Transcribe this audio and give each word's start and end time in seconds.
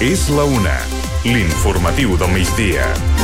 És 0.00 0.28
la 0.32 0.44
una. 0.44 0.78
L'informatiu 1.24 2.16
del 2.16 2.32
migdia. 2.32 3.15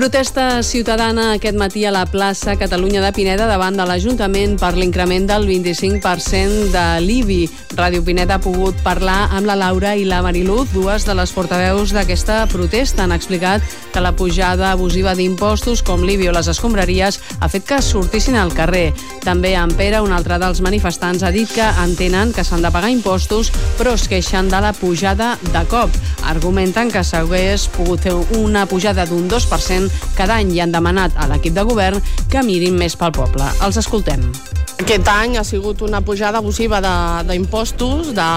Protesta 0.00 0.62
ciutadana 0.62 1.34
aquest 1.34 1.58
matí 1.60 1.82
a 1.84 1.90
la 1.92 2.06
plaça 2.08 2.54
Catalunya 2.56 3.02
de 3.04 3.10
Pineda 3.12 3.44
davant 3.44 3.76
de 3.76 3.84
l'Ajuntament 3.84 4.54
per 4.56 4.70
l'increment 4.72 5.26
del 5.28 5.44
25% 5.44 6.70
de 6.72 6.84
l'IBI. 7.04 7.42
Ràdio 7.76 8.00
Pineda 8.06 8.38
ha 8.38 8.40
pogut 8.40 8.80
parlar 8.80 9.28
amb 9.28 9.44
la 9.44 9.58
Laura 9.60 9.92
i 10.00 10.06
la 10.08 10.22
Mariluz, 10.24 10.72
dues 10.72 11.04
de 11.04 11.12
les 11.18 11.34
portaveus 11.36 11.92
d'aquesta 11.92 12.38
protesta. 12.48 13.04
Han 13.04 13.12
explicat 13.12 13.60
que 13.92 14.00
la 14.00 14.14
pujada 14.16 14.70
abusiva 14.72 15.12
d'impostos 15.14 15.84
com 15.84 16.00
l'IBI 16.00 16.30
o 16.30 16.34
les 16.38 16.48
escombraries 16.48 17.20
ha 17.38 17.52
fet 17.52 17.68
que 17.68 17.82
sortissin 17.84 18.40
al 18.40 18.54
carrer. 18.56 18.94
També 19.20 19.52
en 19.52 19.76
Pere, 19.76 20.00
un 20.00 20.16
altre 20.16 20.40
dels 20.40 20.64
manifestants, 20.64 21.22
ha 21.22 21.30
dit 21.30 21.52
que 21.52 21.68
entenen 21.84 22.32
que 22.32 22.46
s'han 22.46 22.64
de 22.64 22.72
pagar 22.72 22.88
impostos 22.88 23.52
però 23.76 23.92
es 24.00 24.08
queixen 24.08 24.48
de 24.48 24.64
la 24.64 24.72
pujada 24.72 25.34
de 25.52 25.64
cop. 25.68 25.92
Argumenten 26.24 26.88
que 26.88 27.04
s'hagués 27.04 27.68
pogut 27.76 28.08
fer 28.08 28.16
una 28.40 28.64
pujada 28.64 29.04
d'un 29.04 29.28
2% 29.28 29.89
cada 30.16 30.38
any 30.40 30.54
i 30.56 30.60
han 30.62 30.72
demanat 30.72 31.16
a 31.16 31.28
l'equip 31.30 31.54
de 31.56 31.64
govern 31.66 32.00
que 32.30 32.42
mirin 32.46 32.78
més 32.78 32.96
pel 32.96 33.12
poble. 33.16 33.46
Els 33.64 33.80
escoltem. 33.80 34.24
Aquest 34.80 35.08
any 35.12 35.36
ha 35.36 35.44
sigut 35.44 35.82
una 35.84 36.00
pujada 36.00 36.40
abusiva 36.40 36.80
d'impostos, 37.28 38.14
de, 38.16 38.28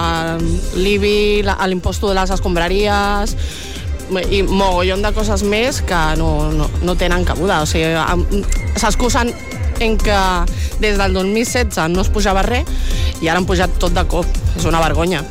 de 0.42 0.82
l'IBI, 0.82 1.44
l'impost 1.70 2.04
de 2.04 2.12
les 2.18 2.34
escombraries 2.36 3.36
i 4.28 4.42
mogollon 4.44 5.00
de 5.00 5.12
coses 5.16 5.42
més 5.48 5.80
que 5.88 6.00
no, 6.20 6.52
no, 6.52 6.68
no 6.84 6.96
tenen 7.00 7.24
cabuda. 7.24 7.62
O 7.64 7.68
sigui, 7.68 7.96
s'excusen 8.76 9.32
en 9.80 9.96
que 9.98 10.20
des 10.80 10.98
del 11.00 11.16
2016 11.16 11.88
no 11.94 12.04
es 12.04 12.12
pujava 12.12 12.44
res 12.46 12.68
i 13.22 13.28
ara 13.30 13.40
han 13.40 13.48
pujat 13.48 13.80
tot 13.80 13.96
de 13.96 14.04
cop. 14.10 14.28
És 14.54 14.68
una 14.68 14.82
vergonya. 14.84 15.24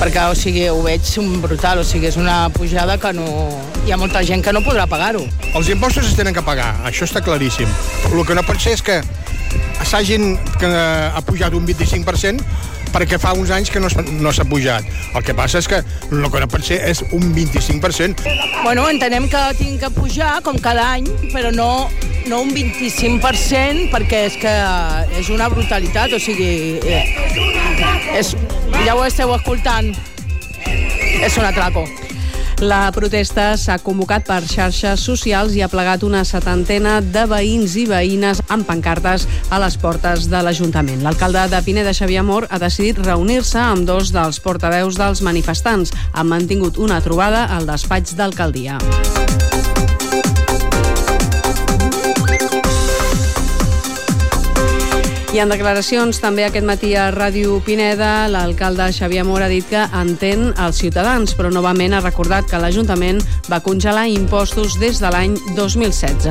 Perquè 0.00 0.26
o 0.30 0.34
sigui, 0.36 0.66
ho 0.68 0.82
veig 0.84 1.02
brutal, 1.42 1.80
o 1.80 1.84
sigui, 1.84 2.06
és 2.10 2.16
una 2.20 2.48
pujada 2.50 2.98
que 3.00 3.12
no... 3.16 3.26
Hi 3.86 3.92
ha 3.94 3.96
molta 3.96 4.22
gent 4.26 4.42
que 4.42 4.52
no 4.52 4.60
podrà 4.66 4.86
pagar-ho. 4.90 5.22
Els 5.54 5.68
impostos 5.70 6.06
es 6.08 6.16
tenen 6.18 6.34
que 6.34 6.42
pagar, 6.42 6.72
això 6.84 7.06
està 7.06 7.22
claríssim. 7.22 7.68
El 8.10 8.24
que 8.26 8.34
no 8.34 8.42
pot 8.42 8.58
ser 8.60 8.72
és 8.74 8.82
que 8.82 9.00
s'hagin 9.86 10.36
que 10.58 10.66
ha 10.66 11.20
pujat 11.26 11.54
un 11.54 11.66
25% 11.68 12.42
perquè 12.96 13.18
fa 13.20 13.34
uns 13.36 13.50
anys 13.52 13.68
que 13.70 13.78
no, 13.82 13.90
s'ha- 13.92 14.02
no 14.08 14.32
s'ha 14.32 14.44
pujat. 14.48 14.84
El 15.14 15.22
que 15.24 15.34
passa 15.36 15.58
és 15.60 15.68
que 15.68 15.82
el 16.10 16.26
que 16.32 16.40
no 16.42 16.48
pot 16.48 16.64
ser 16.64 16.80
és 16.88 17.02
un 17.12 17.30
25%. 17.36 18.24
Bueno, 18.64 18.88
entenem 18.90 19.28
que 19.30 19.42
tinc 19.58 19.80
que 19.84 19.90
pujar, 19.94 20.40
com 20.42 20.58
cada 20.58 20.88
any, 20.96 21.06
però 21.34 21.52
no, 21.54 21.88
no 22.26 22.40
un 22.42 22.50
25%, 22.54 23.90
perquè 23.92 24.24
és 24.30 24.38
que 24.40 24.54
és 25.20 25.30
una 25.30 25.48
brutalitat, 25.52 26.12
o 26.16 26.20
sigui... 26.22 26.80
Eh, 26.82 27.04
és, 28.18 28.34
ja 28.84 28.96
ho 28.96 29.04
esteu 29.06 29.32
escoltant, 29.36 29.92
és 30.66 31.38
un 31.38 31.46
atraco. 31.46 31.86
La 32.64 32.86
protesta 32.88 33.50
s'ha 33.60 33.76
convocat 33.84 34.24
per 34.24 34.38
xarxes 34.48 35.02
socials 35.04 35.52
i 35.52 35.60
ha 35.60 35.68
plegat 35.68 36.06
una 36.06 36.22
setantena 36.24 37.02
de 37.04 37.26
veïns 37.28 37.74
i 37.76 37.84
veïnes 37.90 38.40
amb 38.48 38.64
pancartes 38.64 39.26
a 39.52 39.60
les 39.60 39.76
portes 39.76 40.30
de 40.32 40.40
l'Ajuntament. 40.40 41.04
L'alcalde 41.04 41.44
de 41.52 41.60
Pineda, 41.66 41.92
Xavier 41.92 42.24
Amor, 42.24 42.48
ha 42.48 42.62
decidit 42.62 43.02
reunir-se 43.04 43.60
amb 43.60 43.84
dos 43.84 44.14
dels 44.14 44.40
portaveus 44.40 44.96
dels 44.96 45.20
manifestants. 45.20 45.92
Han 46.14 46.32
mantingut 46.32 46.80
una 46.80 47.02
trobada 47.04 47.44
al 47.52 47.68
despatx 47.68 48.16
d'alcaldia. 48.16 48.80
I 55.36 55.40
en 55.42 55.50
declaracions 55.52 56.16
també 56.16 56.46
aquest 56.46 56.64
matí 56.64 56.94
a 56.96 57.10
Ràdio 57.12 57.58
Pineda, 57.60 58.24
l'alcalde 58.32 58.86
Xavier 58.96 59.20
Amor 59.20 59.42
ha 59.44 59.50
dit 59.52 59.66
que 59.68 59.82
entén 59.98 60.46
els 60.64 60.78
ciutadans, 60.80 61.34
però 61.36 61.50
novament 61.52 61.92
ha 61.92 62.00
recordat 62.00 62.48
que 62.48 62.56
l'Ajuntament 62.62 63.20
va 63.44 63.58
congelar 63.60 64.06
impostos 64.08 64.78
des 64.80 64.96
de 65.02 65.10
l'any 65.12 65.36
2016. 65.58 66.30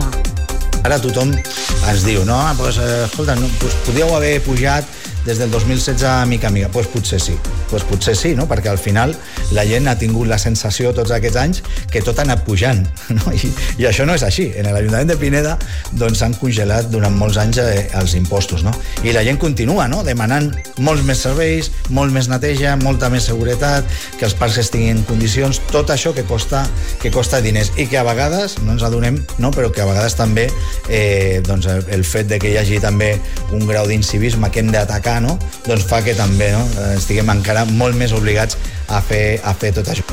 Ara 0.82 0.98
tothom 1.04 1.36
ens 1.38 2.02
diu, 2.08 2.26
no, 2.26 2.40
pues, 2.58 2.80
eh, 2.82 3.06
escolta, 3.06 3.38
no, 3.38 3.46
pues, 3.62 3.78
podíeu 3.86 4.10
haver 4.16 4.40
pujat 4.42 4.90
des 5.26 5.40
del 5.40 5.52
2016 5.52 6.28
mica 6.28 6.48
a 6.48 6.52
mica. 6.52 6.70
Doncs 6.70 6.74
pues 6.74 6.88
potser 6.88 7.20
sí, 7.20 7.36
pues 7.70 7.84
potser 7.84 8.16
sí, 8.16 8.34
no? 8.36 8.48
perquè 8.48 8.70
al 8.70 8.78
final 8.78 9.16
la 9.52 9.66
gent 9.66 9.90
ha 9.90 9.98
tingut 9.98 10.28
la 10.30 10.38
sensació 10.42 10.94
tots 10.94 11.12
aquests 11.12 11.40
anys 11.42 11.62
que 11.92 12.02
tot 12.06 12.20
ha 12.20 12.26
anat 12.28 12.46
pujant. 12.46 12.86
No? 13.16 13.32
I, 13.32 13.48
I 13.80 13.86
això 13.88 14.04
no 14.04 14.16
és 14.18 14.26
així. 14.28 14.50
En 14.60 14.68
l'Ajuntament 14.68 15.08
de 15.08 15.16
Pineda 15.16 15.54
doncs, 15.96 16.20
s'han 16.20 16.34
congelat 16.36 16.90
durant 16.92 17.14
molts 17.16 17.38
anys 17.40 17.62
eh, 17.64 17.86
els 17.96 18.16
impostos. 18.18 18.66
No? 18.66 18.74
I 19.08 19.14
la 19.16 19.24
gent 19.24 19.40
continua 19.40 19.88
no? 19.88 20.02
demanant 20.04 20.50
molts 20.84 21.06
més 21.08 21.22
serveis, 21.24 21.72
molt 21.96 22.12
més 22.12 22.28
neteja, 22.28 22.76
molta 22.82 23.08
més 23.14 23.30
seguretat, 23.30 23.88
que 24.20 24.28
els 24.28 24.36
parcs 24.36 24.60
estiguin 24.62 24.98
en 24.98 25.04
condicions, 25.08 25.62
tot 25.72 25.94
això 25.96 26.12
que 26.18 26.26
costa, 26.28 26.66
que 27.02 27.14
costa 27.14 27.40
diners 27.46 27.72
i 27.80 27.88
que 27.88 28.02
a 28.02 28.04
vegades 28.08 28.58
no 28.66 28.76
ens 28.76 28.84
adonem, 28.84 29.22
no? 29.40 29.54
però 29.56 29.72
que 29.72 29.86
a 29.86 29.88
vegades 29.88 30.18
també 30.20 30.50
eh, 30.90 31.42
doncs 31.46 31.70
el 31.72 32.04
fet 32.04 32.28
de 32.30 32.42
que 32.42 32.52
hi 32.52 32.60
hagi 32.60 32.82
també 32.84 33.14
un 33.56 33.64
grau 33.70 33.88
d'incivisme 33.88 34.52
que 34.52 34.62
hem 34.62 34.74
d'atacar 34.76 35.15
no? 35.24 35.38
doncs 35.68 35.86
fa 35.90 36.02
que 36.06 36.16
també 36.18 36.52
no? 36.56 36.64
Eh, 36.80 36.96
estiguem 37.00 37.30
encara 37.34 37.66
molt 37.70 37.98
més 37.98 38.16
obligats 38.16 38.58
a 38.88 39.02
fer, 39.02 39.40
a 39.44 39.54
fer 39.54 39.74
tot 39.76 39.94
això. 39.94 40.06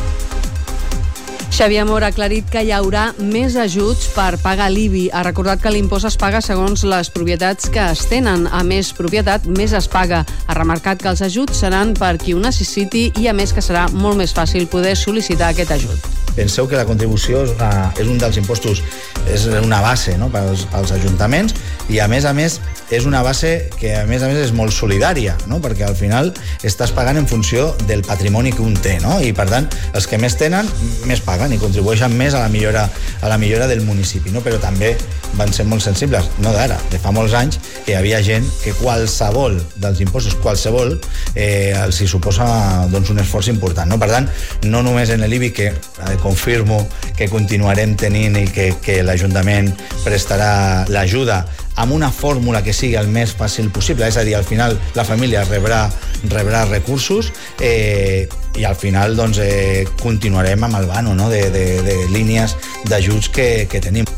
Xavier 1.52 1.82
Amor 1.82 2.00
ha 2.02 2.08
aclarit 2.08 2.46
que 2.48 2.62
hi 2.64 2.70
haurà 2.72 3.10
més 3.20 3.58
ajuts 3.60 4.06
per 4.14 4.38
pagar 4.40 4.70
l'IBI. 4.72 5.10
Ha 5.12 5.20
recordat 5.26 5.60
que 5.60 5.70
l'impost 5.74 6.08
es 6.08 6.16
paga 6.16 6.40
segons 6.40 6.86
les 6.88 7.12
propietats 7.12 7.68
que 7.68 7.84
es 7.92 8.06
tenen. 8.08 8.46
A 8.48 8.62
més 8.64 8.94
propietat, 8.96 9.44
més 9.60 9.76
es 9.76 9.90
paga. 9.92 10.22
Ha 10.48 10.56
remarcat 10.56 11.04
que 11.04 11.12
els 11.12 11.20
ajuts 11.28 11.60
seran 11.60 11.92
per 12.00 12.16
qui 12.24 12.32
ho 12.32 12.40
necessiti 12.40 13.10
i 13.20 13.28
a 13.28 13.36
més 13.36 13.52
que 13.52 13.60
serà 13.60 13.84
molt 13.92 14.16
més 14.24 14.32
fàcil 14.32 14.64
poder 14.64 14.96
sol·licitar 14.96 15.52
aquest 15.52 15.76
ajut. 15.76 16.21
Penseu 16.36 16.68
que 16.68 16.78
la 16.78 16.86
contribució 16.88 17.42
és, 17.46 17.54
una, 17.56 17.90
és 18.00 18.08
un 18.08 18.20
dels 18.20 18.38
impostos, 18.40 18.82
és 19.30 19.46
una 19.60 19.80
base 19.84 20.16
no? 20.18 20.30
pels, 20.32 20.66
pels 20.72 20.94
ajuntaments 20.96 21.54
i 21.92 22.00
a 22.00 22.08
més 22.08 22.24
a 22.24 22.32
més 22.36 22.60
és 22.92 23.06
una 23.08 23.22
base 23.24 23.70
que 23.80 23.94
a 23.96 24.04
més 24.08 24.22
a 24.22 24.28
més 24.28 24.38
és 24.42 24.52
molt 24.52 24.74
solidària, 24.74 25.34
no? 25.48 25.60
perquè 25.64 25.86
al 25.86 25.96
final 25.96 26.32
estàs 26.64 26.92
pagant 26.92 27.16
en 27.20 27.28
funció 27.28 27.70
del 27.88 28.04
patrimoni 28.04 28.52
que 28.52 28.64
un 28.64 28.76
té, 28.76 28.98
no? 29.04 29.18
i 29.20 29.32
per 29.36 29.48
tant 29.50 29.68
els 29.92 30.08
que 30.08 30.20
més 30.20 30.36
tenen 30.40 30.68
més 31.08 31.22
paguen 31.24 31.52
i 31.54 31.60
contribueixen 31.60 32.12
més 32.16 32.36
a 32.36 32.44
la 32.44 32.52
millora, 32.52 32.84
a 33.20 33.32
la 33.32 33.38
millora 33.40 33.68
del 33.70 33.84
municipi, 33.86 34.32
no? 34.34 34.44
però 34.44 34.60
també 34.60 34.94
van 35.38 35.52
ser 35.52 35.64
molt 35.68 35.84
sensibles, 35.84 36.28
no 36.44 36.52
d'ara, 36.52 36.76
de 36.92 37.00
fa 37.00 37.12
molts 37.14 37.32
anys 37.38 37.58
que 37.86 37.94
hi 37.94 37.96
havia 37.96 38.20
gent 38.24 38.44
que 38.62 38.74
qualsevol 38.76 39.56
dels 39.80 40.02
impostos, 40.04 40.36
qualsevol, 40.44 40.98
eh, 41.34 41.72
els 41.76 42.00
hi 42.00 42.08
suposa 42.10 42.46
doncs, 42.92 43.10
un 43.12 43.22
esforç 43.22 43.48
important. 43.52 43.88
No? 43.88 43.98
Per 44.00 44.10
tant, 44.10 44.28
no 44.68 44.82
només 44.84 45.10
en 45.14 45.24
l'IBI, 45.24 45.52
que 45.56 45.70
eh, 45.72 46.16
confirmo 46.22 46.80
que 47.18 47.28
continuarem 47.28 47.96
tenint 47.98 48.38
i 48.40 48.46
que, 48.50 48.70
que 48.82 49.02
l'Ajuntament 49.04 49.72
prestarà 50.04 50.86
l'ajuda 50.88 51.42
amb 51.82 51.92
una 51.92 52.10
fórmula 52.12 52.62
que 52.62 52.74
sigui 52.76 52.96
el 53.00 53.08
més 53.08 53.32
fàcil 53.36 53.70
possible, 53.72 54.06
és 54.06 54.18
a 54.20 54.24
dir, 54.26 54.36
al 54.36 54.44
final 54.44 54.76
la 54.96 55.04
família 55.08 55.44
rebrà, 55.48 55.86
rebrà 56.28 56.66
recursos 56.68 57.32
eh, 57.60 58.28
i 58.60 58.66
al 58.68 58.76
final 58.76 59.16
doncs, 59.16 59.40
eh, 59.40 59.86
continuarem 60.02 60.68
amb 60.68 60.82
el 60.82 60.90
vano 60.90 61.16
no? 61.16 61.30
de, 61.32 61.46
de, 61.54 61.66
de 61.86 61.96
línies 62.12 62.56
d'ajuts 62.88 63.32
que, 63.32 63.48
que 63.70 63.80
tenim. 63.80 64.11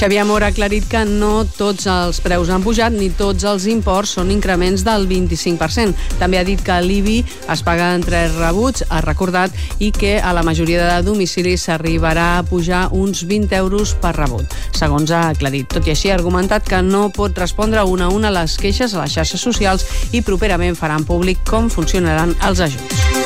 Xavier 0.00 0.22
Amor 0.22 0.44
ha 0.44 0.46
aclarit 0.48 0.86
que 0.88 1.02
no 1.04 1.42
tots 1.44 1.84
els 1.92 2.22
preus 2.24 2.48
han 2.48 2.62
pujat 2.64 2.94
ni 2.94 3.10
tots 3.12 3.44
els 3.44 3.66
imports 3.68 4.14
són 4.16 4.30
increments 4.32 4.80
del 4.80 5.04
25%. 5.04 5.92
També 6.16 6.38
ha 6.40 6.44
dit 6.48 6.62
que 6.64 6.78
l'IBI 6.80 7.18
es 7.52 7.60
paga 7.66 7.90
en 7.92 8.00
tres 8.00 8.32
rebuts, 8.38 8.86
ha 8.88 9.02
recordat, 9.04 9.52
i 9.76 9.90
que 9.92 10.14
a 10.16 10.32
la 10.32 10.40
majoria 10.40 10.86
de 10.86 11.04
domicilis 11.04 11.66
s'arribarà 11.68 12.30
a 12.38 12.46
pujar 12.48 12.86
uns 12.96 13.26
20 13.28 13.52
euros 13.60 13.92
per 14.00 14.14
rebut, 14.16 14.48
segons 14.72 15.12
ha 15.12 15.26
aclarit. 15.34 15.68
Tot 15.68 15.84
i 15.84 15.92
així 15.92 16.08
ha 16.08 16.16
argumentat 16.16 16.64
que 16.64 16.80
no 16.80 17.10
pot 17.12 17.36
respondre 17.36 17.84
una 17.84 18.08
a 18.08 18.16
una 18.16 18.32
les 18.32 18.56
queixes 18.56 18.96
a 18.96 19.04
les 19.04 19.20
xarxes 19.20 19.44
socials 19.44 19.84
i 20.16 20.24
properament 20.24 20.80
faran 20.80 21.04
públic 21.04 21.44
com 21.44 21.68
funcionaran 21.68 22.32
els 22.48 22.64
ajuts. 22.70 23.19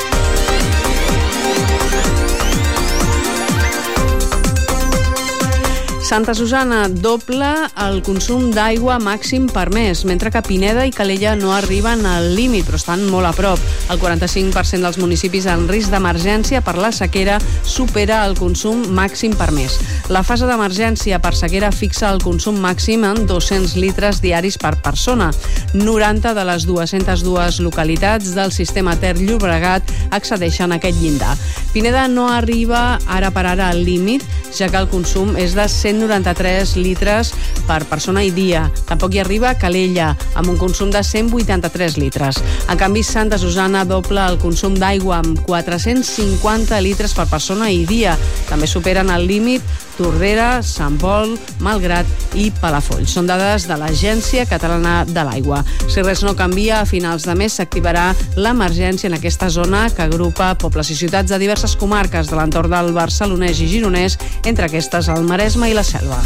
Santa 6.05 6.35
Susana 6.35 6.83
doble 6.93 7.49
el 7.81 8.03
consum 8.05 8.51
d'aigua 8.53 8.99
màxim 9.01 9.47
per 9.49 9.71
mes, 9.73 10.03
mentre 10.05 10.29
que 10.29 10.43
Pineda 10.45 10.83
i 10.85 10.91
Calella 10.93 11.33
no 11.41 11.55
arriben 11.57 12.05
al 12.05 12.35
límit, 12.37 12.67
però 12.69 12.77
estan 12.77 13.07
molt 13.09 13.25
a 13.25 13.31
prop. 13.33 13.63
El 13.89 13.97
45% 14.03 14.85
dels 14.85 14.99
municipis 15.01 15.49
en 15.49 15.65
risc 15.65 15.89
d'emergència 15.89 16.61
per 16.61 16.75
la 16.77 16.91
sequera 16.93 17.39
supera 17.65 18.19
el 18.29 18.37
consum 18.37 18.83
màxim 18.93 19.33
per 19.33 19.49
mes. 19.57 19.79
La 20.13 20.21
fase 20.29 20.45
d'emergència 20.45 21.23
per 21.25 21.33
sequera 21.39 21.73
fixa 21.73 22.13
el 22.13 22.21
consum 22.21 22.61
màxim 22.61 23.09
en 23.09 23.25
200 23.25 23.73
litres 23.81 24.21
diaris 24.21 24.61
per 24.61 24.75
persona. 24.85 25.31
90 25.73 26.35
de 26.37 26.45
les 26.45 26.69
202 26.69 27.63
localitats 27.65 28.35
del 28.37 28.53
sistema 28.53 28.93
Ter 29.01 29.17
Llobregat 29.23 29.89
accedeixen 30.13 30.77
a 30.77 30.83
aquest 30.83 31.01
llindar. 31.01 31.33
Pineda 31.73 32.05
no 32.13 32.29
arriba 32.29 33.01
ara 33.09 33.33
per 33.33 33.49
ara 33.49 33.73
al 33.73 33.83
límit, 33.89 34.23
ja 34.53 34.69
que 34.69 34.79
el 34.85 34.93
consum 34.93 35.33
és 35.41 35.57
de 35.57 35.65
193 35.95 36.77
litres 36.77 37.33
per 37.69 37.85
persona 37.89 38.23
i 38.25 38.33
dia. 38.35 38.67
Tampoc 38.89 39.15
hi 39.15 39.23
arriba 39.23 39.55
Calella, 39.61 40.13
amb 40.35 40.51
un 40.51 40.59
consum 40.59 40.91
de 40.95 41.03
183 41.07 41.99
litres. 42.01 42.41
En 42.69 42.81
canvi, 42.81 43.05
Santa 43.07 43.39
Susana 43.39 43.85
dobla 43.89 44.27
el 44.31 44.39
consum 44.43 44.77
d'aigua 44.79 45.21
amb 45.23 45.41
450 45.47 46.81
litres 46.85 47.15
per 47.15 47.29
persona 47.31 47.71
i 47.71 47.85
dia. 47.87 48.17
També 48.51 48.69
superen 48.71 49.13
el 49.15 49.27
límit 49.31 49.63
Tordera, 49.99 50.63
Sant 50.63 50.99
Pol, 51.01 51.37
Malgrat 51.65 52.37
i 52.39 52.51
Palafolls. 52.61 53.13
Són 53.15 53.29
dades 53.31 53.69
de 53.71 53.79
l'Agència 53.81 54.47
Catalana 54.51 55.05
de 55.09 55.25
l'Aigua. 55.27 55.63
Si 55.87 56.03
res 56.03 56.25
no 56.27 56.35
canvia, 56.39 56.81
a 56.81 56.89
finals 56.89 57.29
de 57.29 57.37
mes 57.39 57.59
s'activarà 57.61 58.11
l'emergència 58.37 59.11
en 59.11 59.19
aquesta 59.19 59.51
zona 59.53 59.87
que 59.95 60.07
agrupa 60.07 60.55
pobles 60.59 60.91
i 60.91 60.99
ciutats 60.99 61.31
de 61.31 61.41
diverses 61.43 61.77
comarques 61.79 62.31
de 62.31 62.39
l'entorn 62.39 62.73
del 62.75 62.95
Barcelonès 62.97 63.63
i 63.63 63.71
Gironès, 63.71 64.19
entre 64.45 64.71
aquestes 64.71 65.11
el 65.13 65.27
Maresme 65.29 65.71
i 65.71 65.77
la 65.79 65.87
Selva. 65.87 66.23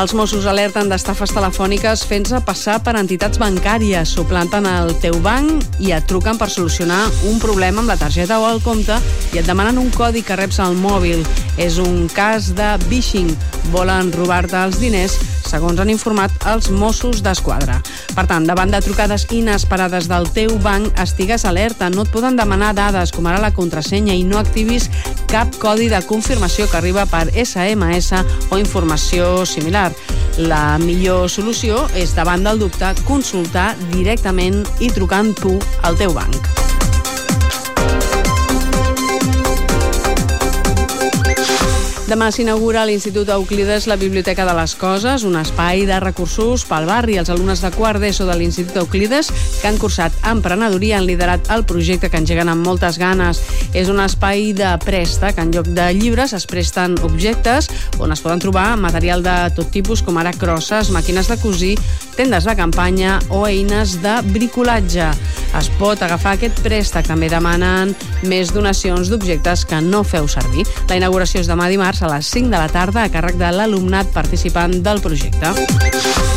Els 0.00 0.14
Mossos 0.16 0.46
alerten 0.48 0.88
d'estafes 0.88 1.34
telefòniques 1.36 2.06
fent-se 2.08 2.38
passar 2.46 2.78
per 2.80 2.94
entitats 2.96 3.36
bancàries, 3.36 4.14
suplanten 4.16 4.64
el 4.64 4.94
teu 5.02 5.18
banc 5.20 5.66
i 5.84 5.92
et 5.92 6.06
truquen 6.08 6.40
per 6.40 6.48
solucionar 6.48 7.02
un 7.28 7.36
problema 7.42 7.82
amb 7.82 7.92
la 7.92 7.98
targeta 8.00 8.38
o 8.40 8.46
el 8.48 8.62
compte 8.64 8.96
i 9.34 9.42
et 9.42 9.50
demanen 9.50 9.82
un 9.82 9.90
codi 9.92 10.22
que 10.24 10.38
reps 10.40 10.62
al 10.64 10.78
mòbil. 10.80 11.20
És 11.60 11.76
un 11.76 12.06
cas 12.16 12.54
de 12.56 12.70
phishing. 12.86 13.28
Volen 13.74 14.08
robar-te 14.16 14.56
els 14.64 14.80
diners 14.80 15.18
segons 15.50 15.80
han 15.82 15.90
informat 15.90 16.32
els 16.50 16.68
Mossos 16.70 17.24
d'Esquadra. 17.26 17.80
Per 18.14 18.24
tant, 18.30 18.46
davant 18.46 18.70
de 18.70 18.80
trucades 18.84 19.26
inesperades 19.34 20.06
del 20.10 20.28
teu 20.36 20.54
banc, 20.62 20.92
estigues 21.02 21.44
alerta. 21.48 21.90
No 21.90 22.06
et 22.06 22.12
poden 22.14 22.38
demanar 22.38 22.70
dades 22.78 23.10
com 23.14 23.26
ara 23.26 23.42
la 23.42 23.52
contrasenya 23.56 24.14
i 24.14 24.22
no 24.26 24.38
activis 24.38 24.88
cap 25.30 25.50
codi 25.62 25.88
de 25.90 26.00
confirmació 26.06 26.68
que 26.70 26.78
arriba 26.78 27.06
per 27.10 27.26
SMS 27.34 28.22
o 28.50 28.60
informació 28.62 29.44
similar. 29.46 29.89
La 30.38 30.78
millor 30.80 31.28
solució 31.28 31.84
és, 31.98 32.14
davant 32.16 32.46
del 32.46 32.62
dubte, 32.62 32.94
consultar 33.08 33.74
directament 33.90 34.62
i 34.80 34.90
trucant 34.94 35.34
tu 35.42 35.58
al 35.82 35.98
teu 36.00 36.16
banc. 36.16 36.69
Demà 42.10 42.32
s'inaugura 42.34 42.80
a 42.82 42.86
l'Institut 42.88 43.28
Euclides 43.30 43.84
la 43.86 43.94
Biblioteca 43.94 44.42
de 44.42 44.50
les 44.58 44.72
Coses, 44.74 45.22
un 45.22 45.36
espai 45.38 45.84
de 45.86 45.94
recursos 46.02 46.64
pel 46.66 46.88
barri. 46.88 47.14
Els 47.20 47.28
alumnes 47.30 47.60
de 47.62 47.68
quart 47.70 48.02
d'ESO 48.02 48.24
de 48.26 48.34
l'Institut 48.34 48.80
Euclides 48.80 49.28
que 49.60 49.68
han 49.68 49.78
cursat 49.78 50.16
emprenedoria 50.26 50.96
han 50.98 51.06
liderat 51.06 51.52
el 51.54 51.62
projecte 51.70 52.10
que 52.10 52.18
engeguen 52.18 52.50
amb 52.50 52.66
moltes 52.66 52.98
ganes. 52.98 53.38
És 53.78 53.86
un 53.94 54.02
espai 54.02 54.50
de 54.58 54.72
préstec. 54.82 55.38
En 55.38 55.52
lloc 55.54 55.70
de 55.70 55.86
llibres 55.94 56.34
es 56.34 56.48
presten 56.50 56.96
objectes 57.06 57.70
on 58.02 58.10
es 58.10 58.24
poden 58.24 58.42
trobar 58.42 58.74
material 58.74 59.22
de 59.22 59.36
tot 59.54 59.70
tipus 59.70 60.02
com 60.02 60.18
ara 60.18 60.34
crosses, 60.34 60.90
màquines 60.90 61.30
de 61.30 61.38
cosir, 61.38 61.76
tendes 62.18 62.42
de 62.42 62.56
campanya 62.58 63.20
o 63.30 63.44
eines 63.46 64.00
de 64.02 64.16
bricolatge. 64.34 65.12
Es 65.60 65.70
pot 65.78 66.02
agafar 66.02 66.34
aquest 66.34 66.58
préstec. 66.66 67.06
També 67.06 67.30
demanen 67.30 67.94
més 68.26 68.50
donacions 68.50 69.14
d'objectes 69.14 69.62
que 69.62 69.78
no 69.78 70.02
feu 70.02 70.26
servir. 70.26 70.66
La 70.90 70.98
inauguració 70.98 71.38
és 71.44 71.46
demà 71.46 71.70
dimarts 71.70 71.99
a 72.02 72.10
les 72.14 72.26
5 72.32 72.50
de 72.50 72.58
la 72.58 72.68
tarda 72.72 73.04
a 73.04 73.12
càrrec 73.12 73.36
de 73.40 73.52
l'alumnat 73.52 74.12
participant 74.14 74.80
del 74.82 75.04
projecte. 75.04 76.29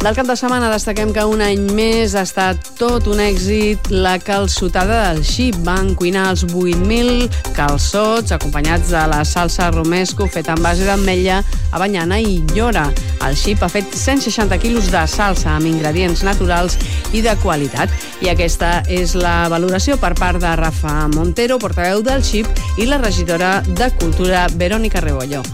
Del 0.00 0.14
cap 0.16 0.24
de 0.24 0.32
setmana 0.32 0.70
destaquem 0.72 1.10
que 1.12 1.20
un 1.28 1.42
any 1.44 1.66
més 1.76 2.14
ha 2.16 2.22
estat 2.24 2.70
tot 2.78 3.04
un 3.12 3.18
èxit 3.20 3.90
la 3.92 4.14
calçotada 4.16 5.02
del 5.10 5.18
xip. 5.28 5.58
Van 5.66 5.90
cuinar 5.92 6.22
els 6.30 6.46
8.000 6.48 7.26
calçots 7.52 8.32
acompanyats 8.32 8.94
de 8.94 9.02
la 9.12 9.18
salsa 9.28 9.68
romesco 9.74 10.24
feta 10.24 10.54
en 10.56 10.64
base 10.64 10.86
d'ametlla, 10.88 11.42
avanyana 11.76 12.16
i 12.16 12.38
llora. 12.54 12.86
El 13.28 13.36
xip 13.36 13.60
ha 13.60 13.68
fet 13.68 13.92
160 13.92 14.56
quilos 14.62 14.88
de 14.88 15.04
salsa 15.04 15.52
amb 15.58 15.68
ingredients 15.68 16.24
naturals 16.24 16.78
i 17.12 17.20
de 17.20 17.36
qualitat. 17.44 17.92
I 18.24 18.32
aquesta 18.32 18.78
és 18.88 19.12
la 19.12 19.50
valoració 19.52 20.00
per 20.00 20.14
part 20.16 20.40
de 20.40 20.54
Rafa 20.56 21.10
Montero, 21.12 21.60
portaveu 21.60 22.00
del 22.00 22.24
xip, 22.24 22.48
i 22.80 22.88
la 22.88 23.02
regidora 23.04 23.58
de 23.68 23.92
Cultura, 24.00 24.46
Verònica 24.56 25.04
Rebollo. 25.04 25.44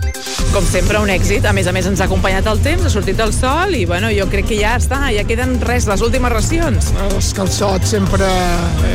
Com 0.55 0.65
sempre, 0.65 1.01
un 1.03 1.11
èxit. 1.11 1.45
A 1.45 1.53
més 1.53 1.67
a 1.67 1.73
més, 1.75 1.87
ens 1.91 2.01
ha 2.01 2.07
acompanyat 2.07 2.47
el 2.49 2.63
temps, 2.63 2.87
ha 2.87 2.93
sortit 2.93 3.19
el 3.21 3.35
sol 3.35 3.75
i, 3.75 3.85
bueno, 3.89 4.09
jo 4.15 4.25
crec 4.31 4.36
que 4.45 4.59
ja 4.59 4.75
està, 4.77 4.99
ja 5.15 5.25
queden 5.29 5.57
res, 5.65 5.87
les 5.89 6.03
últimes 6.05 6.33
racions. 6.33 6.91
Els 7.07 7.31
calçots 7.37 7.95
sempre 7.97 8.29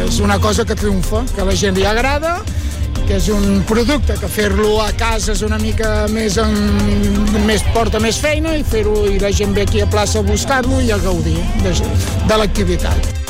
és 0.04 0.20
una 0.22 0.38
cosa 0.44 0.66
que 0.68 0.78
triomfa, 0.78 1.24
que 1.34 1.42
a 1.42 1.48
la 1.48 1.56
gent 1.58 1.80
li 1.80 1.88
agrada, 1.88 2.38
que 3.08 3.18
és 3.18 3.30
un 3.34 3.64
producte 3.68 4.18
que 4.20 4.30
fer-lo 4.32 4.76
a 4.84 4.92
casa 5.00 5.34
és 5.34 5.42
una 5.48 5.58
mica 5.62 6.06
més, 6.12 6.38
en, 6.42 6.54
més 7.48 7.66
porta 7.74 8.00
més 8.04 8.20
feina 8.22 8.54
i 8.58 8.64
fer-ho 8.68 9.08
i 9.10 9.18
la 9.24 9.34
gent 9.34 9.56
ve 9.58 9.66
aquí 9.66 9.82
a 9.82 9.90
plaça 9.90 10.22
a 10.22 10.28
buscar-lo 10.28 10.84
i 10.84 10.92
a 10.92 11.02
gaudir 11.02 11.40
de, 11.66 11.74
de 12.28 12.40
l'activitat. 12.44 13.21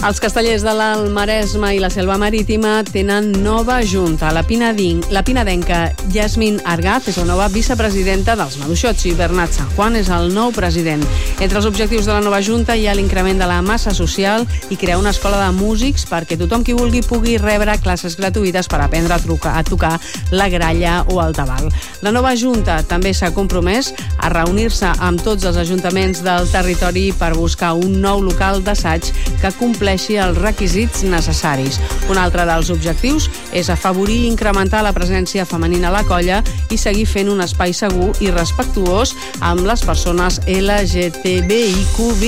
Els 0.00 0.16
castellers 0.16 0.62
de 0.64 0.72
l'Alt 0.72 1.10
Maresme 1.12 1.74
i 1.76 1.80
la 1.80 1.90
Selva 1.92 2.14
Marítima 2.16 2.78
tenen 2.88 3.34
nova 3.44 3.82
junta. 3.84 4.30
La, 4.32 4.40
Pinadin, 4.48 5.02
la 5.12 5.20
pinadenca 5.20 5.90
Yasmin 6.14 6.56
Argaz 6.64 7.10
és 7.12 7.18
la 7.20 7.26
nova 7.28 7.50
vicepresidenta 7.52 8.32
dels 8.38 8.56
Maduixots 8.62 9.04
i 9.10 9.12
Bernat 9.18 9.52
San 9.58 9.68
Juan 9.76 9.98
és 10.00 10.08
el 10.08 10.32
nou 10.32 10.54
president. 10.56 11.04
Entre 11.36 11.60
els 11.60 11.68
objectius 11.68 12.08
de 12.08 12.14
la 12.14 12.22
nova 12.24 12.40
junta 12.40 12.78
hi 12.80 12.86
ha 12.88 12.94
l'increment 12.96 13.42
de 13.44 13.48
la 13.50 13.58
massa 13.60 13.92
social 13.92 14.46
i 14.72 14.78
crear 14.80 14.96
una 15.02 15.12
escola 15.12 15.42
de 15.42 15.50
músics 15.58 16.08
perquè 16.08 16.40
tothom 16.40 16.64
qui 16.64 16.78
vulgui 16.78 17.04
pugui 17.04 17.36
rebre 17.36 17.76
classes 17.84 18.16
gratuïtes 18.16 18.72
per 18.72 18.80
aprendre 18.80 19.18
a, 19.18 19.20
trucar, 19.20 19.58
a 19.60 19.64
tocar 19.68 19.92
la 20.32 20.48
gralla 20.48 21.02
o 21.12 21.20
el 21.20 21.36
tabal. 21.36 21.68
La 22.00 22.14
nova 22.16 22.32
junta 22.40 22.80
també 22.88 23.12
s'ha 23.12 23.34
compromès 23.36 23.92
a 24.16 24.32
reunir-se 24.32 24.96
amb 24.96 25.20
tots 25.20 25.44
els 25.44 25.60
ajuntaments 25.60 26.24
del 26.24 26.48
territori 26.48 27.10
per 27.12 27.34
buscar 27.36 27.74
un 27.76 28.00
nou 28.00 28.24
local 28.24 28.64
d'assaig 28.64 29.12
que 29.44 29.52
compleix 29.60 29.89
compleixi 29.90 30.20
els 30.22 30.36
requisits 30.38 31.02
necessaris. 31.02 31.80
Un 32.12 32.18
altre 32.18 32.44
dels 32.46 32.68
objectius 32.70 33.26
és 33.50 33.66
afavorir 33.72 34.20
i 34.22 34.28
incrementar 34.30 34.84
la 34.86 34.92
presència 34.94 35.42
femenina 35.42 35.88
a 35.88 35.94
la 35.96 36.04
colla 36.06 36.44
i 36.70 36.78
seguir 36.78 37.08
fent 37.10 37.26
un 37.32 37.42
espai 37.42 37.74
segur 37.74 38.12
i 38.22 38.30
respectuós 38.30 39.16
amb 39.42 39.66
les 39.66 39.82
persones 39.82 40.38
LGTBIQB+. 40.46 42.22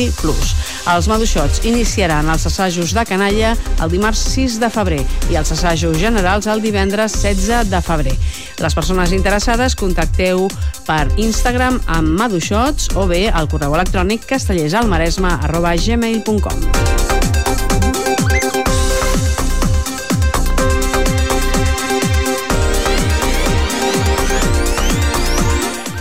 Els 0.90 1.06
maduixots 1.06 1.62
iniciaran 1.62 2.26
els 2.34 2.48
assajos 2.50 2.96
de 2.96 3.06
canalla 3.06 3.54
el 3.78 3.94
dimarts 3.94 4.24
6 4.34 4.58
de 4.58 4.70
febrer 4.72 5.04
i 5.30 5.38
els 5.38 5.54
assajos 5.54 6.00
generals 6.02 6.50
el 6.50 6.66
divendres 6.66 7.14
16 7.22 7.70
de 7.70 7.82
febrer. 7.86 8.16
Les 8.58 8.74
persones 8.74 9.14
interessades 9.14 9.78
contacteu 9.78 10.48
per 10.88 11.06
Instagram 11.14 11.78
amb 11.86 12.18
maduixots 12.18 12.90
o 12.98 13.06
bé 13.06 13.28
al 13.30 13.46
correu 13.46 13.78
electrònic 13.78 14.26
castellersalmaresma 14.26 15.38
arroba 15.46 15.76
gmail.com. 15.78 17.11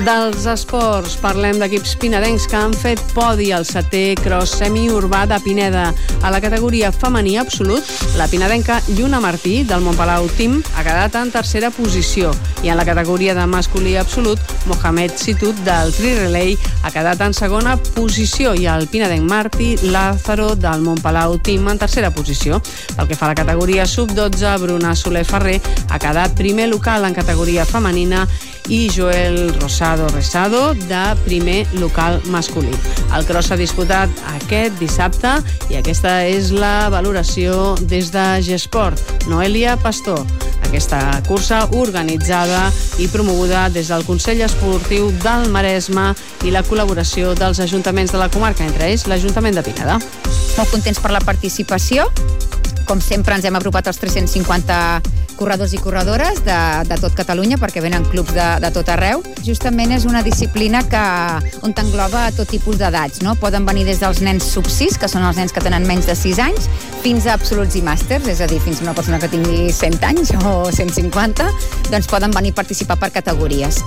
Dels 0.01 0.47
esports, 0.49 1.13
parlem 1.21 1.59
d'equips 1.61 1.91
pinadencs 2.01 2.47
que 2.49 2.57
han 2.57 2.71
fet 2.73 2.97
podi 3.13 3.51
al 3.53 3.67
setè 3.69 4.15
cross 4.17 4.55
semiurbà 4.57 5.27
de 5.29 5.37
Pineda. 5.43 5.83
A 6.25 6.31
la 6.33 6.39
categoria 6.41 6.89
femení 6.91 7.35
absolut, 7.37 7.85
la 8.17 8.25
pinadenca 8.31 8.79
Lluna 8.95 9.19
Martí, 9.21 9.59
del 9.63 9.83
Montpalau 9.85 10.25
Team, 10.39 10.55
ha 10.73 10.81
quedat 10.81 11.19
en 11.21 11.29
tercera 11.29 11.69
posició. 11.69 12.31
I 12.63 12.71
en 12.73 12.79
la 12.79 12.85
categoria 12.85 13.35
de 13.37 13.45
masculí 13.45 13.93
absolut, 13.95 14.39
Mohamed 14.65 15.13
Situt, 15.21 15.57
del 15.67 15.93
Tri 15.93 16.15
Relay, 16.17 16.57
ha 16.81 16.89
quedat 16.89 17.21
en 17.21 17.37
segona 17.37 17.75
posició 17.77 18.55
i 18.57 18.65
el 18.65 18.87
pinadenc 18.89 19.29
Martí 19.29 19.75
Lázaro, 19.83 20.55
del 20.55 20.81
Montpalau 20.81 21.37
Team, 21.45 21.69
en 21.69 21.81
tercera 21.81 22.09
posició. 22.09 22.57
Pel 22.95 23.05
que 23.11 23.19
fa 23.19 23.29
a 23.29 23.35
la 23.35 23.37
categoria 23.37 23.85
sub-12, 23.85 24.57
Bruna 24.65 24.95
Soler 24.95 25.27
Ferrer 25.29 25.59
ha 25.89 26.01
quedat 26.01 26.33
primer 26.33 26.71
local 26.73 27.05
en 27.05 27.13
categoria 27.13 27.69
femenina 27.69 28.25
i 28.69 28.89
Joel 28.89 29.53
Rosado 29.59 30.07
Resado 30.09 30.73
de 30.73 31.15
primer 31.25 31.67
local 31.73 32.21
masculí. 32.27 32.71
El 33.15 33.25
cross 33.25 33.49
s'ha 33.51 33.57
disputat 33.59 34.09
aquest 34.35 34.77
dissabte 34.79 35.33
i 35.69 35.79
aquesta 35.79 36.21
és 36.27 36.51
la 36.55 36.89
valoració 36.93 37.75
des 37.81 38.11
de 38.13 38.25
Gesport. 38.45 39.01
Noelia 39.27 39.77
Pastor. 39.81 40.23
Aquesta 40.71 41.01
cursa 41.27 41.65
organitzada 41.75 42.69
i 42.99 43.09
promoguda 43.11 43.67
des 43.69 43.89
del 43.91 44.05
Consell 44.07 44.41
Esportiu 44.45 45.09
del 45.23 45.49
Maresme 45.51 46.11
i 46.47 46.53
la 46.53 46.63
col·laboració 46.63 47.33
dels 47.35 47.59
ajuntaments 47.59 48.13
de 48.13 48.21
la 48.21 48.29
comarca, 48.31 48.63
entre 48.63 48.87
ells 48.87 49.07
l'Ajuntament 49.11 49.57
de 49.57 49.65
Pineda. 49.67 49.99
Molt 50.57 50.71
contents 50.71 51.01
per 51.01 51.11
la 51.11 51.23
participació. 51.25 52.07
Com 52.87 53.01
sempre 53.03 53.35
ens 53.35 53.45
hem 53.47 53.55
apropat 53.59 53.91
als 53.91 53.99
350 53.99 55.20
corredors 55.41 55.73
i 55.73 55.79
corredores 55.81 56.43
de, 56.45 56.59
de 56.85 56.97
tot 57.01 57.15
Catalunya 57.17 57.57
perquè 57.57 57.81
venen 57.81 58.05
clubs 58.11 58.35
de, 58.37 58.47
de 58.61 58.69
tot 58.75 58.91
arreu. 58.93 59.23
Justament 59.41 59.95
és 59.95 60.05
una 60.05 60.21
disciplina 60.21 60.83
que, 60.85 61.01
on 61.65 61.73
t'engloba 61.73 62.27
tot 62.37 62.51
tipus 62.53 62.77
d'edats. 62.77 63.23
No? 63.25 63.33
Poden 63.41 63.65
venir 63.65 63.87
des 63.89 64.03
dels 64.03 64.21
nens 64.21 64.45
sub 64.53 64.69
6, 64.69 64.99
que 65.01 65.09
són 65.09 65.25
els 65.25 65.41
nens 65.41 65.55
que 65.55 65.63
tenen 65.65 65.87
menys 65.89 66.09
de 66.09 66.17
6 66.17 66.43
anys, 66.45 66.69
fins 67.01 67.25
a 67.25 67.33
absoluts 67.39 67.79
i 67.79 67.81
màsters, 67.85 68.29
és 68.29 68.43
a 68.45 68.49
dir, 68.51 68.61
fins 68.61 68.83
a 68.83 68.89
una 68.89 68.97
persona 68.97 69.17
que 69.21 69.31
tingui 69.33 69.71
100 69.73 70.05
anys 70.11 70.35
o 70.45 70.69
150, 70.69 71.49
doncs 71.89 72.11
poden 72.11 72.37
venir 72.37 72.53
a 72.53 72.61
participar 72.61 73.01
per 73.01 73.09
categories. 73.17 73.81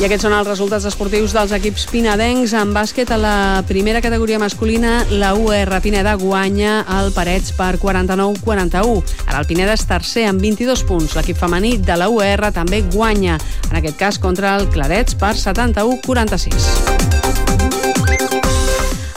I 0.00 0.06
aquests 0.06 0.24
són 0.24 0.32
els 0.34 0.48
resultats 0.48 0.86
esportius 0.88 1.34
dels 1.36 1.52
equips 1.54 1.84
pinadencs. 1.90 2.54
En 2.58 2.72
bàsquet, 2.74 3.10
a 3.12 3.18
la 3.20 3.62
primera 3.68 4.00
categoria 4.02 4.38
masculina, 4.40 5.04
la 5.10 5.34
UR 5.36 5.80
Pineda 5.84 6.14
guanya 6.18 6.80
el 6.98 7.12
Parets 7.14 7.52
per 7.58 7.76
49-41. 7.82 9.02
Ara 9.26 9.42
el 9.42 9.46
Pineda 9.50 9.76
és 9.76 9.84
tercer 9.86 10.26
amb 10.30 10.40
22 10.42 10.82
punts. 10.88 11.14
L'equip 11.18 11.38
femení 11.38 11.76
de 11.78 11.96
la 12.00 12.08
UR 12.10 12.50
també 12.56 12.82
guanya, 12.94 13.38
en 13.70 13.76
aquest 13.78 13.98
cas 14.00 14.18
contra 14.18 14.56
el 14.56 14.68
Clarets 14.72 15.14
per 15.20 15.34
71-46. 15.36 17.02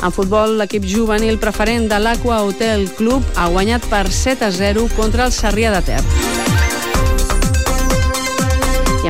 En 0.06 0.14
futbol, 0.14 0.60
l'equip 0.60 0.86
juvenil 0.86 1.40
preferent 1.42 1.88
de 1.90 1.98
l'Aqua 1.98 2.44
Hotel 2.46 2.86
Club 3.00 3.26
ha 3.34 3.50
guanyat 3.50 3.90
per 3.90 4.06
7 4.12 4.46
a 4.46 4.54
0 4.54 4.90
contra 4.94 5.26
el 5.26 5.34
Sarrià 5.34 5.74
de 5.74 5.82
Ter. 5.88 6.35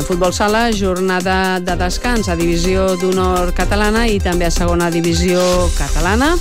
Futbol 0.05 0.33
sala, 0.33 0.69
jornada 0.71 1.59
de 1.59 1.73
descans 1.79 2.27
a 2.29 2.35
divisió 2.37 2.91
d'honor 3.01 3.55
catalana 3.57 4.03
i 4.05 4.19
també 4.21 4.45
a 4.45 4.51
segona 4.53 4.91
divisió 4.93 5.41
catalana, 5.79 6.35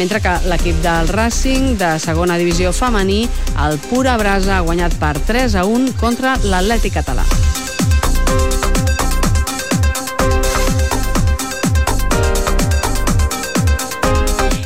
mentre 0.00 0.22
que 0.24 0.32
l'equip 0.48 0.80
del 0.80 1.12
Racing 1.12 1.76
de 1.76 1.92
segona 2.00 2.40
divisió 2.40 2.72
femení, 2.72 3.26
el 3.68 3.76
Pura 3.90 4.16
Brasa, 4.16 4.56
ha 4.56 4.64
guanyat 4.64 4.96
per 4.96 5.18
3 5.20 5.60
a 5.60 5.68
1 5.68 5.96
contra 6.00 6.38
l'Atlètic 6.40 6.96
català. 6.96 7.28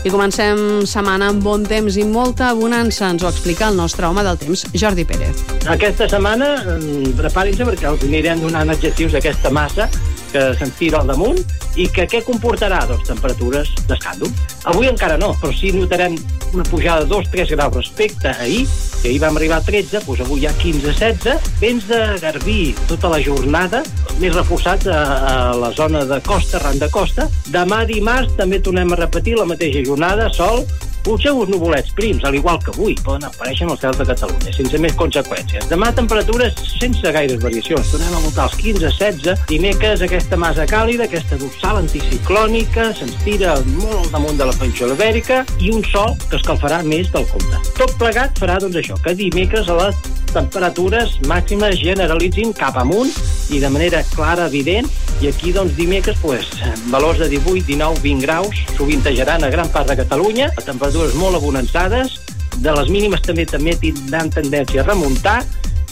I 0.05 0.11
comencem 0.13 0.59
setmana 0.85 1.31
amb 1.33 1.41
bon 1.41 1.63
temps 1.65 1.97
i 1.97 2.03
molta 2.05 2.51
bonança. 2.53 3.09
Ens 3.09 3.23
ho 3.25 3.29
explica 3.31 3.71
el 3.71 3.79
nostre 3.81 4.05
home 4.05 4.21
del 4.27 4.37
temps, 4.37 4.67
Jordi 4.77 5.07
Pérez. 5.09 5.41
Aquesta 5.65 6.05
setmana, 6.13 6.51
mm, 6.61 7.15
preparin-se 7.17 7.65
perquè 7.65 7.89
els 7.89 8.05
anirem 8.05 8.43
donant 8.45 8.69
adjectius 8.69 9.17
d'aquesta 9.17 9.51
massa 9.51 9.89
que 10.35 10.43
se'ns 10.59 10.75
tira 10.79 11.01
al 11.01 11.11
damunt 11.11 11.39
i 11.79 11.87
que 11.95 12.09
què 12.11 12.21
comportarà? 12.27 12.81
Doncs 12.91 13.07
temperatures 13.07 13.71
d'escàndol. 13.89 14.33
Avui 14.71 14.91
encara 14.91 15.19
no, 15.21 15.33
però 15.41 15.55
sí 15.55 15.71
notarem 15.75 16.17
una 16.55 16.67
pujada 16.67 17.05
de 17.05 17.11
2-3 17.13 17.55
graus 17.55 17.75
respecte 17.75 18.31
a 18.31 18.37
ahir, 18.43 18.65
que 19.01 19.11
ahir 19.11 19.21
vam 19.23 19.39
arribar 19.39 19.61
a 19.63 19.67
13, 19.67 20.03
doncs 20.07 20.25
avui 20.25 20.43
hi 20.43 20.49
ha 20.49 20.55
15-16, 20.59 21.51
vents 21.63 21.87
de 21.91 22.01
Garbí 22.23 22.59
tota 22.91 23.11
la 23.13 23.21
jornada, 23.23 23.85
més 24.23 24.35
reforçats 24.35 24.91
a, 24.91 25.03
a 25.31 25.37
la 25.59 25.71
zona 25.77 26.05
de 26.09 26.19
costa, 26.27 26.63
ran 26.63 26.83
de 26.83 26.91
costa. 26.91 27.29
Demà 27.55 27.85
dimarts 27.91 28.35
també 28.39 28.63
tornem 28.63 28.95
a 28.95 29.01
repetir 29.05 29.39
la 29.39 29.47
mateixa 29.51 29.85
jornada, 29.87 30.31
sol, 30.35 30.65
Potser 31.05 31.35
uns 31.37 31.51
nuvolets 31.53 31.93
prims, 31.93 32.25
al 32.25 32.35
igual 32.39 32.59
que 32.65 32.73
avui, 32.73 32.95
poden 33.05 33.27
aparèixer 33.29 33.67
en 33.67 33.75
el 33.75 33.81
cel 33.83 33.93
de 33.99 34.07
Catalunya, 34.09 34.55
sense 34.57 34.79
més 34.81 34.95
conseqüències. 34.97 35.67
Demà 35.69 35.91
temperatures 35.93 36.57
sense 36.79 37.13
gaires 37.13 37.43
variacions. 37.43 37.91
Tornem 37.93 38.17
a 38.17 38.23
voltar 38.25 38.49
els 38.49 38.57
15-16. 38.63 39.45
Dimecres 39.51 40.05
aquesta 40.07 40.39
massa 40.41 40.65
càlida, 40.71 41.05
aquesta 41.05 41.37
dorsal 41.41 41.83
anticiclònica, 41.83 42.89
se'ns 42.97 43.21
tira 43.27 43.59
molt 43.75 43.99
al 44.01 44.11
damunt 44.17 44.41
de 44.41 44.49
la 44.49 44.57
península 44.57 44.97
ibèrica 44.97 45.43
i 45.61 45.75
un 45.77 45.85
sol 45.93 46.17
que 46.31 46.41
escalfarà 46.41 46.81
més 46.89 47.13
del 47.13 47.29
compte. 47.29 47.61
Tot 47.77 47.93
plegat 48.01 48.41
farà 48.41 48.57
doncs 48.63 48.81
això, 48.81 48.97
que 49.05 49.17
dimecres 49.19 49.69
a 49.69 49.77
les 49.83 50.01
temperatures 50.35 51.19
màximes 51.31 51.79
generalitzin 51.79 52.53
cap 52.57 52.81
amunt 52.81 53.13
i 53.55 53.61
de 53.63 53.71
manera 53.71 54.03
clara, 54.15 54.49
evident, 54.49 54.89
i 55.23 55.29
aquí, 55.31 55.53
doncs, 55.55 55.77
dimecres, 55.77 56.19
pues, 56.21 56.49
valors 56.91 57.21
de 57.23 57.29
18, 57.29 57.63
19, 57.69 58.01
20 58.03 58.25
graus, 58.25 58.65
sovintejaran 58.77 59.45
a 59.45 59.51
gran 59.53 59.71
part 59.71 59.89
de 59.89 59.97
Catalunya, 60.01 60.51
a 60.57 60.65
temperatures 60.95 61.15
molt 61.19 61.35
abonançades, 61.35 62.21
de 62.63 62.71
les 62.71 62.89
mínimes 62.89 63.23
també 63.27 63.45
també 63.51 63.73
tindran 63.83 64.31
tendència 64.31 64.85
a 64.85 64.87
remuntar, 64.87 65.41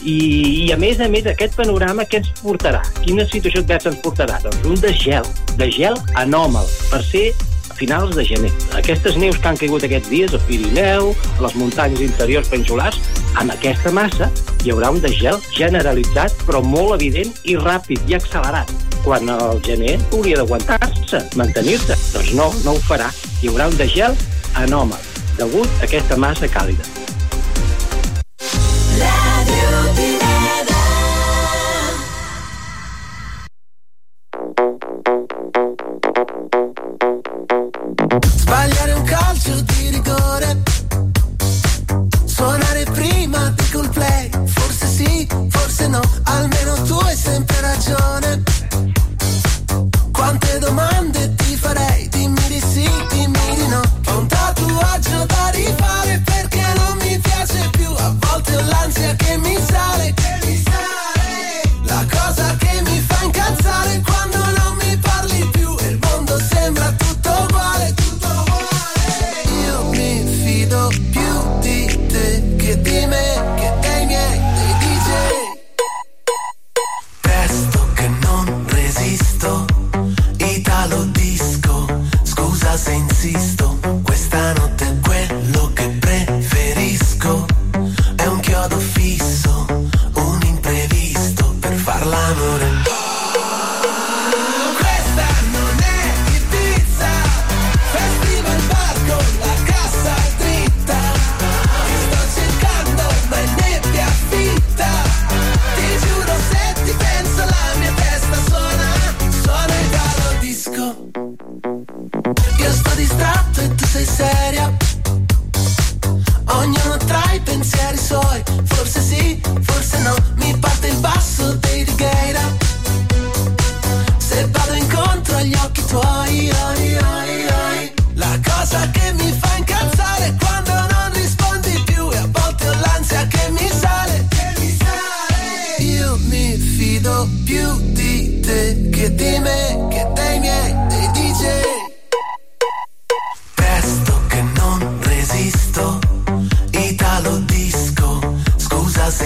i, 0.03 0.67
i 0.67 0.73
a 0.75 0.77
més 0.79 1.01
a 1.03 1.09
més 1.11 1.27
aquest 1.27 1.57
panorama 1.59 2.05
què 2.07 2.21
ens 2.21 2.31
portarà? 2.39 2.83
Quina 3.03 3.27
situació 3.27 3.63
adversa 3.63 3.91
ens 3.91 3.99
portarà? 4.03 4.39
Doncs 4.45 4.69
un 4.71 4.79
de 4.83 4.93
gel, 4.95 5.27
de 5.59 5.69
gel 5.75 5.99
anòmal, 6.19 6.69
per 6.91 7.01
ser 7.07 7.25
a 7.71 7.75
finals 7.79 8.15
de 8.15 8.25
gener. 8.27 8.51
Aquestes 8.79 9.19
neus 9.19 9.41
que 9.41 9.51
han 9.51 9.59
caigut 9.59 9.83
aquests 9.87 10.11
dies 10.11 10.37
al 10.39 10.43
Pirineu, 10.47 11.11
a 11.39 11.47
les 11.47 11.57
muntanyes 11.59 12.03
interiors 12.07 12.51
peninsulars, 12.53 13.01
amb 13.43 13.55
aquesta 13.55 13.91
massa 13.95 14.31
hi 14.63 14.71
haurà 14.71 14.93
un 14.95 15.03
degel 15.03 15.41
generalitzat, 15.57 16.47
però 16.47 16.63
molt 16.63 16.95
evident 17.01 17.35
i 17.43 17.59
ràpid 17.59 18.07
i 18.07 18.19
accelerat 18.21 18.71
quan 19.03 19.27
el 19.35 19.59
gener 19.67 19.97
hauria 20.13 20.39
d'aguantar-se, 20.39 21.25
mantenir-se. 21.35 21.99
Doncs 22.13 22.37
no, 22.39 22.53
no 22.63 22.77
ho 22.77 22.85
farà. 22.87 23.11
Hi 23.43 23.51
haurà 23.51 23.67
un 23.73 23.75
degel 23.81 24.15
anòmal, 24.55 25.01
degut 25.39 25.69
a 25.81 25.87
aquesta 25.89 26.17
massa 26.17 26.49
càlida. 26.49 27.02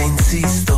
Insisto, 0.03 0.76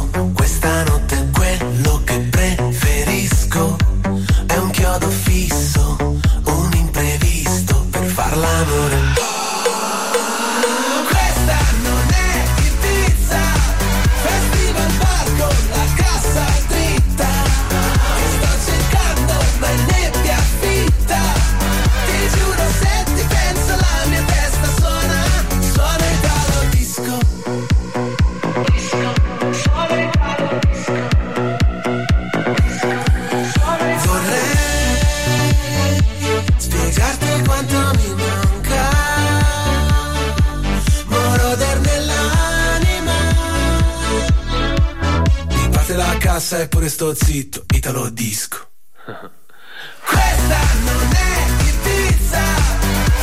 cassa 46.70 46.76
e 46.76 46.76
pure 46.78 46.90
sto 46.90 47.14
zitto, 47.14 47.66
Italo 47.74 48.10
disco. 48.10 48.68
Questa 49.04 50.60
non 50.84 51.10
è 51.12 51.46
Ibiza, 51.68 52.44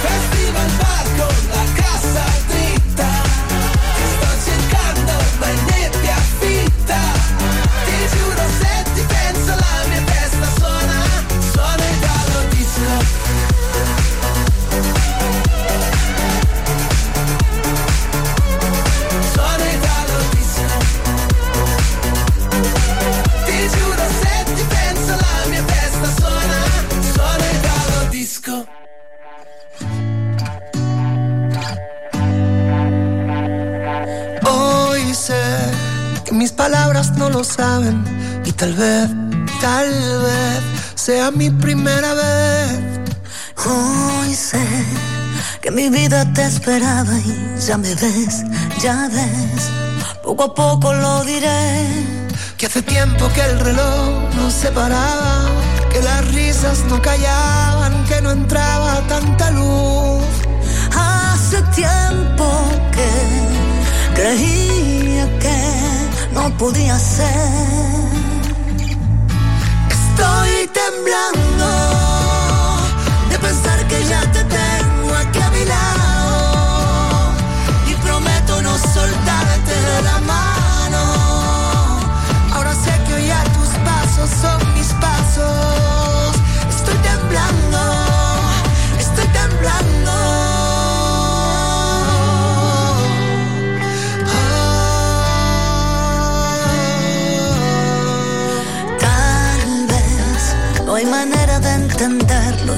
festival 0.03 0.71
bar 0.77 1.05
con 1.17 1.49
la 1.51 1.56
palabras 36.97 37.19
no 37.19 37.29
lo 37.31 37.45
saben 37.45 38.03
y 38.45 38.53
tal 38.53 38.73
vez, 38.73 39.11
tal 39.61 39.91
vez 39.91 40.61
sea 40.95 41.31
mi 41.31 41.51
primera 41.51 42.15
vez. 42.15 42.71
Hoy 43.67 44.35
sé 44.35 44.65
que 45.61 45.71
mi 45.71 45.91
vida 45.91 46.25
te 46.33 46.45
esperaba 46.45 47.13
y 47.19 47.61
ya 47.67 47.77
me 47.77 47.95
ves, 47.95 48.45
ya 48.81 49.09
ves. 49.13 49.63
Poco 50.23 50.45
a 50.45 50.55
poco 50.55 50.93
lo 50.95 51.25
diré. 51.25 51.87
Que 52.57 52.67
hace 52.67 52.81
tiempo 52.81 53.29
que 53.35 53.43
el 53.43 53.61
reloj 53.61 54.35
no 54.35 54.51
se 54.51 54.71
paraba, 54.73 55.45
que 55.93 56.01
las 56.01 56.27
risas 56.33 56.79
no 56.89 57.03
callaban, 57.03 57.93
que 58.07 58.23
no 58.23 58.31
entraba 58.31 59.03
tanta 59.07 59.51
luz. 59.51 60.25
Hace 60.95 61.61
tiempo 61.75 62.47
que 62.95 63.11
creía 64.15 65.39
que 65.39 66.06
no 66.37 66.51
podía 66.59 66.99
ser. 66.99 67.35
Estoy 69.99 70.53
temblando 70.83 71.69
de 73.31 73.39
pensar 73.39 73.79
que 73.89 73.99
ya 74.05 74.21
te 74.35 74.43
tengo 74.45 75.15
aquí 75.23 75.41
a 75.41 75.51
mi 75.51 75.65
lado 75.65 77.33
y 77.91 77.95
prometo 78.07 78.63
no 78.63 78.75
soltarte 78.95 79.75
de 79.89 80.03
la 80.09 80.19
mano. 80.33 81.03
Ahora 82.55 82.75
sé 82.85 82.93
que 83.07 83.15
hoy 83.15 83.31
a 83.31 83.43
tus 83.57 83.71
pasos 83.89 84.31
son 84.43 84.75
mis 84.75 84.93
pasos. 85.05 85.76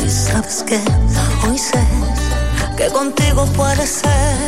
Y 0.09 0.11
sabes 0.11 0.65
que 0.67 0.81
hoy 1.47 1.59
sé 1.59 1.85
que 2.79 2.87
contigo 2.89 3.45
puede 3.47 3.87
ser. 3.87 4.39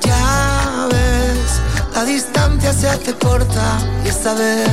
Ya 0.00 0.88
ves, 0.90 1.50
la 1.94 2.04
distancia 2.04 2.72
se 2.72 2.88
hace 2.88 3.12
corta 3.14 3.78
y 4.04 4.08
esta 4.08 4.32
vez 4.32 4.66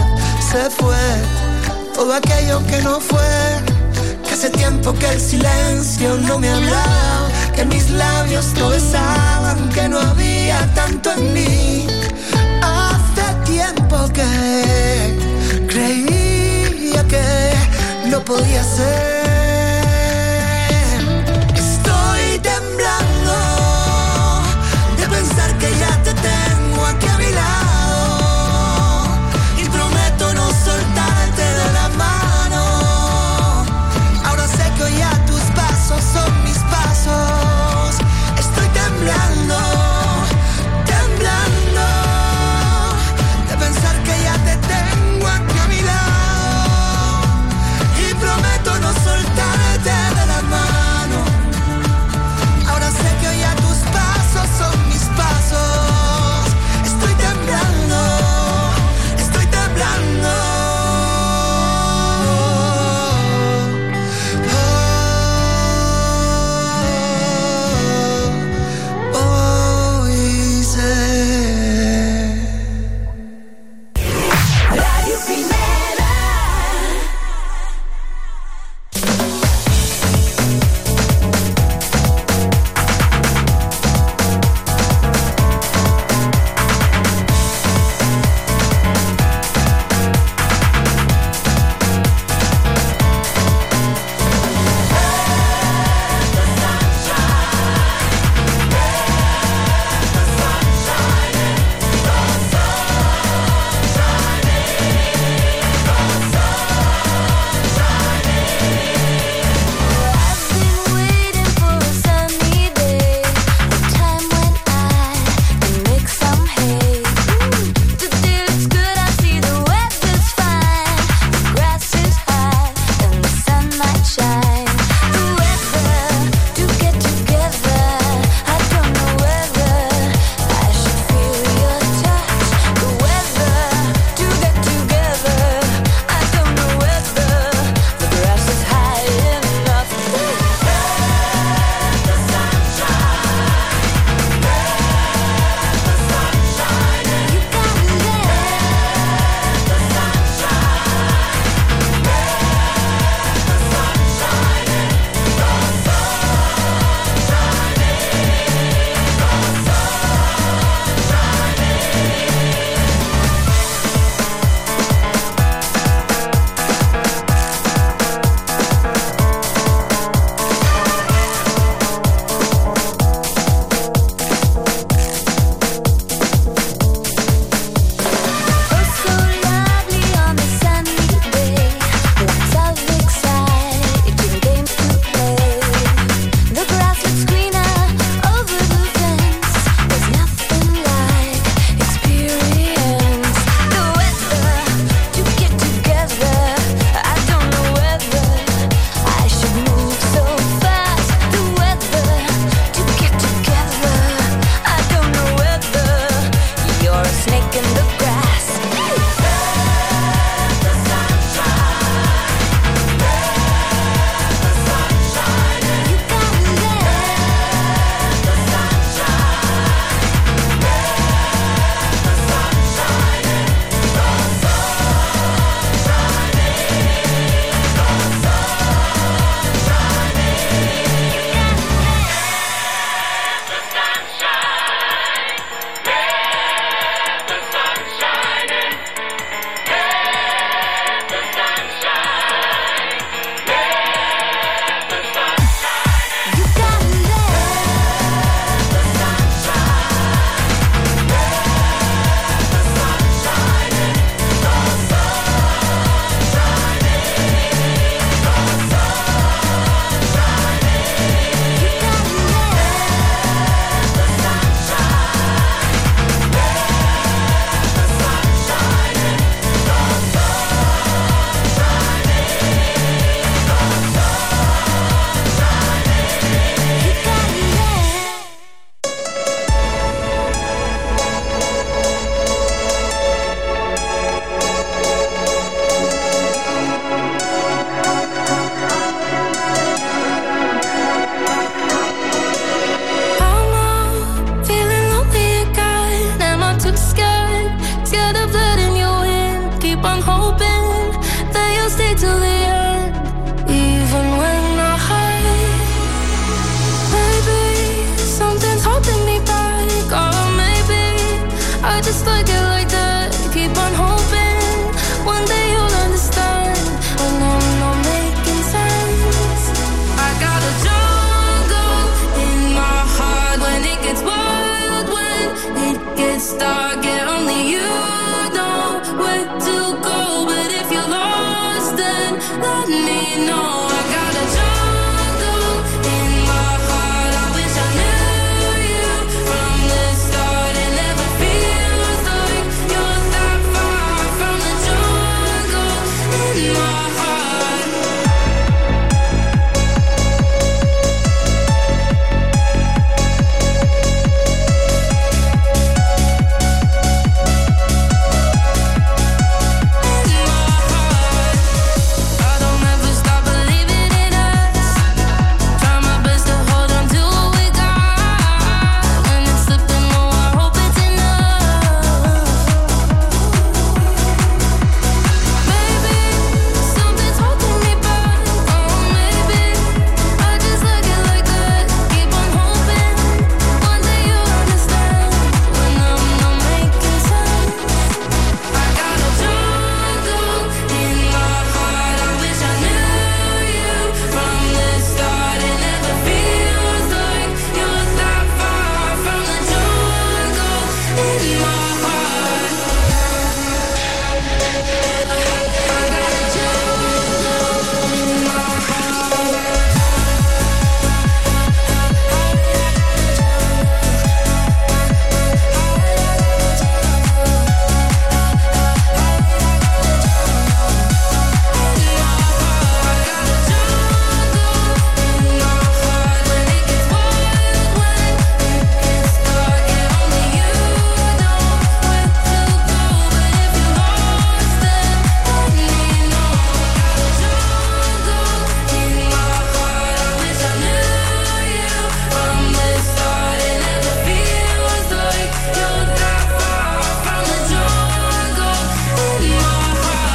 se 0.49 0.69
fue 0.69 1.06
todo 1.93 2.13
aquello 2.13 2.65
que 2.67 2.82
no 2.82 3.01
fue. 3.01 3.34
Que 4.25 4.34
hace 4.34 4.49
tiempo 4.51 4.93
que 4.93 5.10
el 5.10 5.19
silencio 5.19 6.17
no 6.19 6.39
me 6.39 6.49
hablaba, 6.49 7.27
que 7.54 7.65
mis 7.65 7.89
labios 7.89 8.45
no 8.58 8.69
besaban, 8.69 9.69
que 9.69 9.89
no 9.89 9.99
había 9.99 10.73
tanto 10.73 11.12
en 11.12 11.34
mí. 11.34 11.88
Hace 12.62 13.25
tiempo 13.51 13.97
que 14.13 14.30
creía 15.67 17.04
que 17.10 18.08
no 18.10 18.21
podía 18.21 18.63
ser. 18.63 19.21